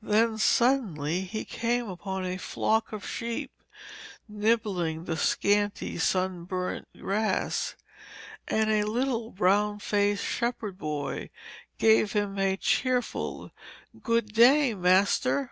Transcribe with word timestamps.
Then 0.00 0.38
suddenly 0.38 1.20
he 1.24 1.44
came 1.44 1.88
upon 1.90 2.24
a 2.24 2.38
flock 2.38 2.90
of 2.90 3.06
sheep 3.06 3.52
nibbling 4.26 5.04
the 5.04 5.14
scanty 5.18 5.98
sunburnt 5.98 6.88
grass, 6.98 7.76
and 8.46 8.70
a 8.70 8.84
little 8.84 9.30
brown 9.30 9.78
faced 9.78 10.24
shepherd 10.24 10.78
boy 10.78 11.28
gave 11.76 12.12
him 12.14 12.38
a 12.38 12.56
cheerful 12.56 13.50
'Good 14.02 14.32
day, 14.32 14.72
master.' 14.72 15.50